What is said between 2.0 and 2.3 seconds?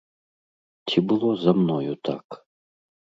так?